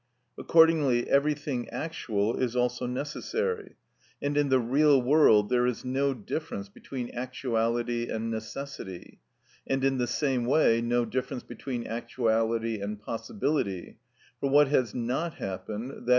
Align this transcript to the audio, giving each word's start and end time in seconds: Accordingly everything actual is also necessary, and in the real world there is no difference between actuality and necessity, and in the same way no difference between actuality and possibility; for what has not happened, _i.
Accordingly 0.35 1.07
everything 1.07 1.69
actual 1.69 2.35
is 2.37 2.55
also 2.55 2.87
necessary, 2.87 3.75
and 4.19 4.35
in 4.35 4.49
the 4.49 4.57
real 4.59 4.99
world 4.99 5.49
there 5.51 5.67
is 5.67 5.85
no 5.85 6.15
difference 6.15 6.69
between 6.69 7.13
actuality 7.15 8.07
and 8.09 8.31
necessity, 8.31 9.19
and 9.67 9.83
in 9.83 9.99
the 9.99 10.07
same 10.07 10.45
way 10.45 10.81
no 10.81 11.05
difference 11.05 11.43
between 11.43 11.85
actuality 11.85 12.81
and 12.81 12.99
possibility; 12.99 13.97
for 14.39 14.49
what 14.49 14.69
has 14.69 14.95
not 14.95 15.35
happened, 15.35 15.91
_i. 15.91 16.09